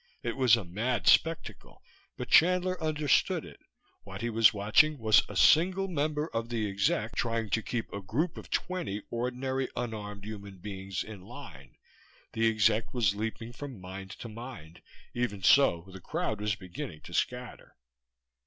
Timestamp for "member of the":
5.87-6.67